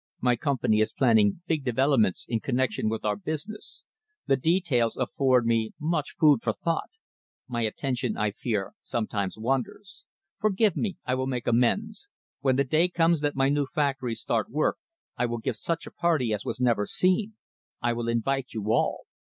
"My 0.19 0.35
company 0.35 0.81
is 0.81 0.91
planning 0.91 1.43
big 1.45 1.63
developments 1.63 2.25
in 2.27 2.39
connection 2.39 2.89
with 2.89 3.05
our 3.05 3.15
business. 3.15 3.85
The 4.25 4.35
details 4.35 4.97
afford 4.97 5.45
me 5.45 5.73
much 5.79 6.15
food 6.19 6.41
for 6.41 6.53
thought. 6.53 6.89
My 7.47 7.61
attention, 7.61 8.17
I 8.17 8.31
fear, 8.31 8.73
sometimes 8.81 9.37
wanders. 9.37 10.03
Forgive 10.39 10.75
me, 10.75 10.97
I 11.05 11.13
will 11.13 11.27
make 11.27 11.45
amends. 11.45 12.09
When 12.39 12.55
the 12.55 12.63
day 12.63 12.87
comes 12.87 13.21
that 13.21 13.35
my 13.35 13.49
new 13.49 13.67
factories 13.67 14.21
start 14.21 14.49
work, 14.49 14.77
I 15.17 15.27
will 15.27 15.37
give 15.37 15.55
such 15.55 15.85
a 15.85 15.91
party 15.91 16.33
as 16.33 16.43
was 16.43 16.59
never 16.59 16.87
seen. 16.87 17.35
I 17.79 17.93
will 17.93 18.07
invite 18.07 18.53
you 18.53 18.71
all. 18.71 19.05